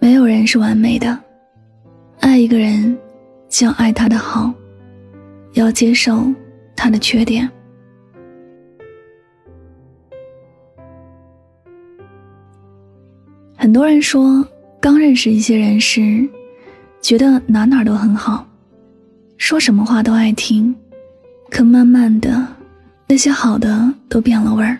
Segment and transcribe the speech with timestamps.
[0.00, 1.18] 没有人是完美的，
[2.20, 2.96] 爱一个人，
[3.48, 4.52] 就要爱他的好，
[5.54, 6.32] 要接受
[6.76, 7.48] 他的缺点。
[13.56, 14.46] 很多人说，
[14.80, 16.26] 刚认识一些人时，
[17.00, 18.46] 觉得哪哪都很好，
[19.36, 20.72] 说什么话都爱听，
[21.50, 22.46] 可慢慢的，
[23.08, 24.78] 那些好的都变了味儿，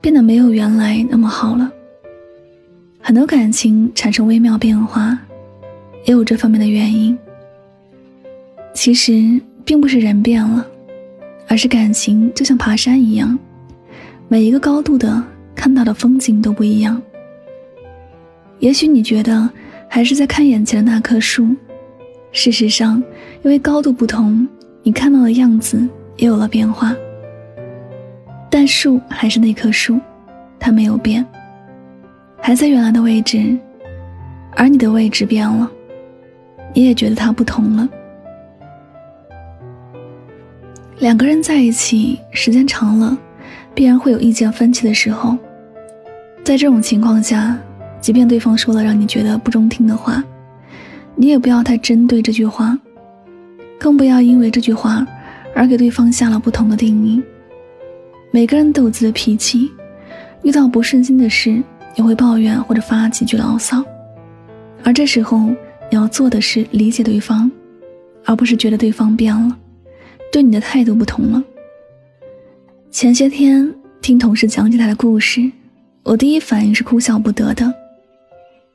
[0.00, 1.70] 变得没有原来那么好了。
[3.00, 5.18] 很多感情产生微妙变化，
[6.04, 7.16] 也有这方面的原因。
[8.74, 10.66] 其实并不是人变了，
[11.46, 13.38] 而是感情就像爬山一样，
[14.28, 15.22] 每一个高度的
[15.54, 17.00] 看到的风景都不一样。
[18.58, 19.48] 也许你觉得
[19.88, 21.48] 还是在看眼前的那棵树，
[22.32, 23.02] 事实上，
[23.42, 24.46] 因为高度不同，
[24.82, 26.94] 你看到的样子也有了变化。
[28.50, 29.98] 但树还是那棵树，
[30.58, 31.24] 它没有变。
[32.48, 33.54] 还在原来的位置，
[34.56, 35.70] 而你的位置变了，
[36.72, 37.86] 你也觉得它不同了。
[41.00, 43.14] 两个人在一起时间长了，
[43.74, 45.36] 必然会有意见分歧的时候。
[46.42, 47.54] 在这种情况下，
[48.00, 50.24] 即便对方说了让你觉得不中听的话，
[51.16, 52.78] 你也不要太针对这句话，
[53.78, 55.06] 更不要因为这句话
[55.54, 57.22] 而给对方下了不同的定义。
[58.30, 59.70] 每个人都有自己的脾气，
[60.42, 61.62] 遇到不顺心的事。
[61.98, 63.84] 也会抱怨或者发几句牢骚，
[64.84, 65.56] 而这时候你
[65.90, 67.50] 要做的是理解对方，
[68.24, 69.58] 而不是觉得对方变了，
[70.32, 71.42] 对你的态度不同了。
[72.88, 75.50] 前些天听同事讲起他的故事，
[76.04, 77.74] 我第一反应是哭笑不得的。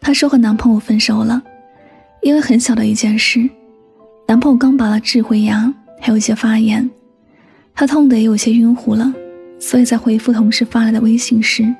[0.01, 1.41] 她说和男朋友分手了，
[2.23, 3.50] 因为很小的一件事，
[4.28, 6.90] 男朋友刚拔了智慧牙，还有一些发炎，
[7.73, 9.13] 她痛得也有些晕乎了，
[9.61, 11.73] 所以在回复同事发来的微信时。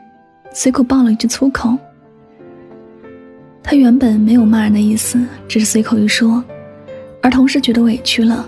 [0.56, 1.76] 随口爆了一句粗口，
[3.64, 6.44] 他原本没有骂人的意思，只是随口一说，
[7.24, 8.48] 而同事觉得委屈了，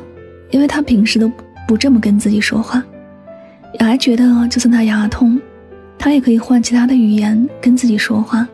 [0.51, 1.29] 因为他平时都
[1.67, 2.83] 不这么跟自己说话，
[3.79, 5.41] 也还觉得就算他牙痛，
[5.97, 8.47] 他也可以换其他的语言跟自己说话。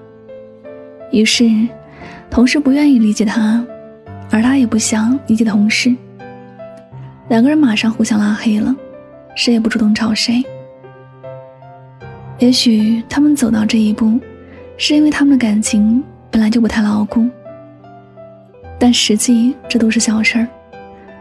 [1.11, 1.50] 于是，
[2.29, 3.61] 同事不愿意理解他，
[4.29, 5.94] 而他也不想理解同事，
[7.28, 8.73] 两个人马上互相拉黑了，
[9.35, 10.41] 谁也不主动找谁。
[12.41, 14.19] 也许他们走到这一步，
[14.75, 17.29] 是因为他们的感情本来就不太牢固。
[18.79, 20.47] 但实际这都是小事儿，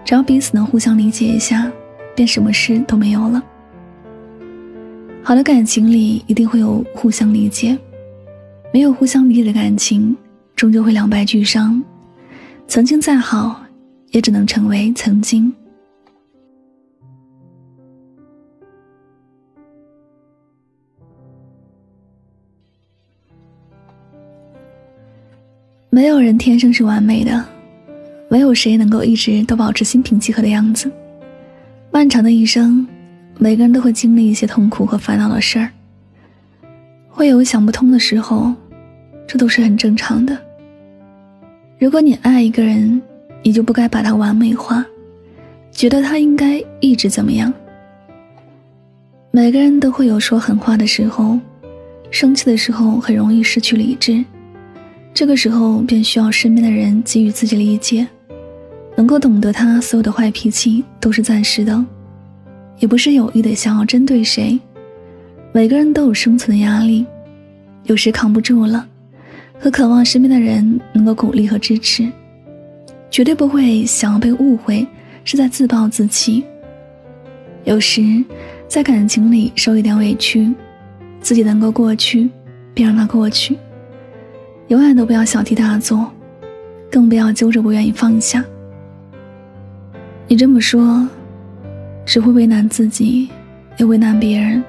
[0.03, 1.71] 只要彼此能互相理解一下，
[2.17, 3.43] 便什么事都没有了。
[5.23, 7.77] 好的感情里一定会有互相理解，
[8.73, 10.17] 没有互相理解的感情，
[10.57, 11.83] 终究会两败俱伤。
[12.67, 13.63] 曾经再好，
[14.13, 15.53] 也只能成为曾经。
[25.93, 27.45] 没有人天生是完美的，
[28.29, 30.89] 没有谁能够一直都保持心平气和的样子。
[31.91, 32.87] 漫长的一生，
[33.39, 35.69] 每个人都会经历一些痛苦和烦恼的事儿，
[37.09, 38.55] 会有想不通的时候，
[39.27, 40.39] 这都是很正常的。
[41.77, 43.03] 如果你爱一个人，
[43.43, 44.87] 你就不该把他完美化，
[45.73, 47.53] 觉得他应该一直怎么样。
[49.33, 51.37] 每个人都会有说狠话的时候，
[52.13, 54.25] 生气的时候很容易失去理智。
[55.13, 58.07] 这个时候便需要身边的人给予自己理解，
[58.97, 61.85] 能够懂得他所有的坏脾气都是暂时的，
[62.79, 64.59] 也不是有意的想要针对谁。
[65.53, 67.05] 每个人都有生存的压力，
[67.85, 68.87] 有时扛不住了，
[69.59, 72.09] 和渴望身边的人能够鼓励和支持，
[73.11, 74.87] 绝对不会想要被误会
[75.25, 76.45] 是在自暴自弃。
[77.65, 78.25] 有时
[78.69, 80.51] 在感情里受一点委屈，
[81.21, 82.31] 自己能够过去，
[82.73, 83.59] 便让它过去。
[84.71, 86.09] 永远都不要小题大做，
[86.93, 88.45] 更不要揪着不愿意放下。
[90.29, 91.09] 你这么说，
[92.07, 93.29] 只会为难自己，
[93.79, 94.63] 也为难别人。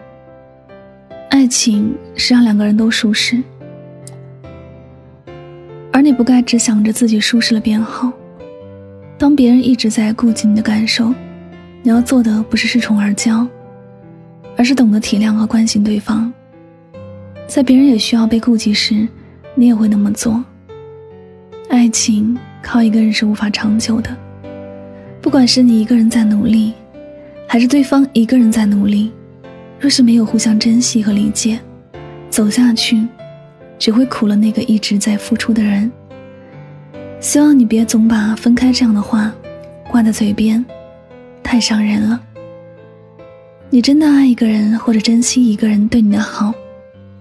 [1.29, 3.43] 爱情是让两个人都舒适，
[5.93, 8.11] 而你不该只想着自己舒适了便好。
[9.19, 11.13] 当别人一直在顾及你的感受，
[11.83, 13.47] 你要做的不是恃宠而骄，
[14.57, 16.33] 而是懂得体谅和关心对方。
[17.45, 19.07] 在别人也需要被顾及时，
[19.61, 20.43] 你也会那么做。
[21.69, 24.09] 爱情靠一个人是无法长久的，
[25.21, 26.73] 不管是你一个人在努力，
[27.47, 29.11] 还是对方一个人在努力，
[29.79, 31.59] 若是没有互相珍惜和理解，
[32.27, 33.05] 走下去，
[33.77, 35.91] 只会苦了那个一直在付出的人。
[37.19, 39.31] 希望你别总把分开这样的话
[39.91, 40.65] 挂在嘴边。
[41.43, 42.19] 太伤人了。
[43.69, 46.51] 你真的爱一个人，或者珍惜一个人对你的好，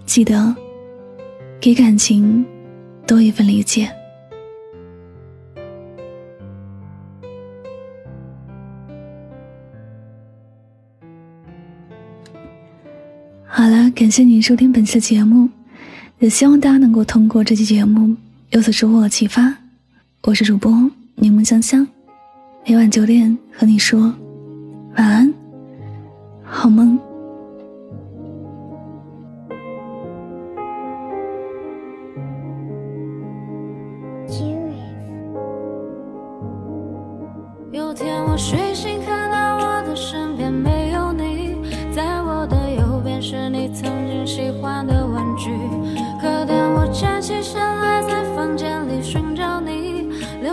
[0.06, 0.56] 记得
[1.60, 2.42] 给感情
[3.06, 3.90] 多一份理解。
[13.46, 15.46] 好了，感谢您收听本次节目，
[16.18, 18.16] 也希望大家能够通过这期节目
[18.50, 19.54] 有所收获和启发。
[20.22, 20.72] 我是主播
[21.16, 21.86] 柠檬香香。
[22.66, 24.00] 每晚九点和你说
[24.96, 25.34] 晚安，
[26.42, 26.98] 好梦。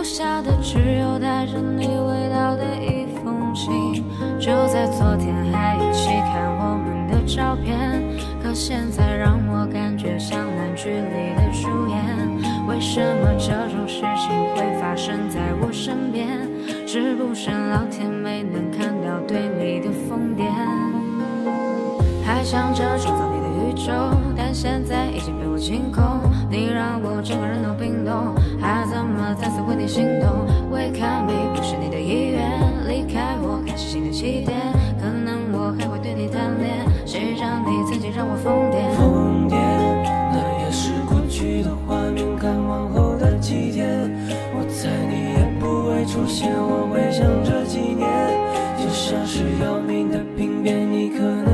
[0.08, 4.02] 下的，只有带着你味道的一封信。
[4.40, 8.02] 就在昨天还一起看我们的照片，
[8.42, 11.98] 可现在让我感觉像烂剧里的主演。
[12.66, 16.26] 为什么这种事情会发生在我身边？
[16.86, 20.48] 是不是老天没能看到对你的疯癫？
[22.24, 23.92] 还想着创造你的宇宙，
[24.52, 26.02] 现在已经被我清空。
[26.50, 30.46] 你让我整个人都冰冻，还怎么再次为你心动？
[30.70, 32.48] 为看美不是你的意愿。
[32.88, 34.56] 离开我，开始新的起点。
[35.00, 38.90] 可能我还会对你贪恋，谁让你曾经让我疯癫？
[38.96, 39.56] 疯癫，
[40.32, 42.24] 那也是过去的画面。
[42.38, 44.08] 看往后的几天，
[44.54, 46.52] 我猜你也不会出现。
[46.54, 48.06] 我会想这几年，
[48.78, 51.47] 就像是要命的病变，你可能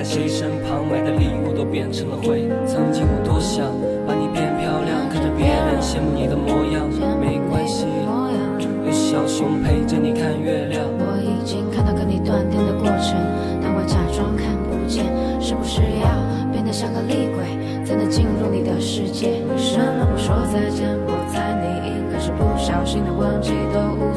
[0.00, 0.88] 在谁身旁？
[0.88, 1.52] 买的礼物。
[1.52, 2.48] 都变成了灰。
[2.64, 3.68] 曾经我多想
[4.08, 6.88] 把你变漂亮，看着别人羡慕你的模样。
[7.20, 10.88] 没关系，有小熊陪着你看月亮。
[10.88, 13.12] 我已经看到跟你断电的过程，
[13.60, 15.04] 但我假装看不见。
[15.36, 16.08] 是不是要
[16.48, 17.44] 变得像个厉鬼，
[17.84, 19.44] 才能进入你的世界？
[19.52, 24.09] 为什么不说再见，我猜你应该是不小心的忘记，都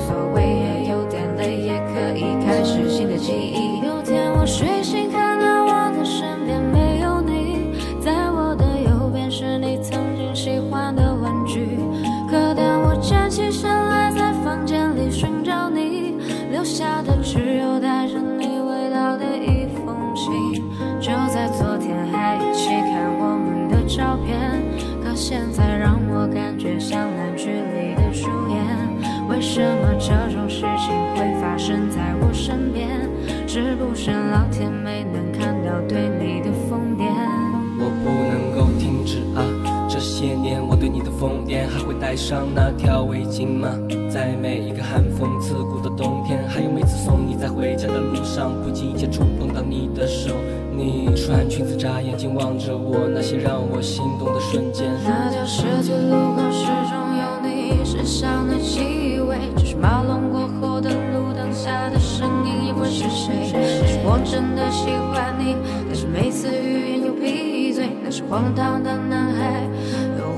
[42.14, 43.70] 带上那条围巾吗？
[44.08, 50.30] 在每一个寒风刺骨的冬天，还有每次送你在回家的路上，不经意间触碰到你的手。
[50.78, 54.92] 你穿裙子眨眼睛望着我，那些让我心动的瞬间。
[55.04, 63.34] 那条十字路口始终有你身上的气味，只是马龙过后的路灯下的身影，也会是谁？
[63.58, 67.90] 也许我真的喜欢你，但是每次欲言又闭嘴。
[68.04, 69.68] 那是荒唐的男孩，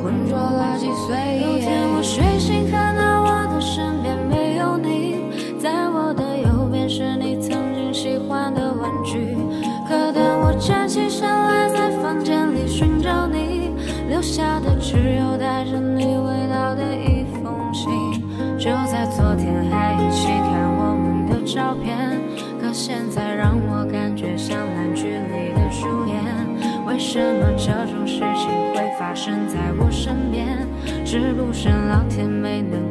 [0.06, 1.42] 浑浊了几岁。
[1.42, 2.95] 有天我睡醒，看
[29.16, 30.46] 发生在我身边？
[31.06, 32.85] 是不是老天没能？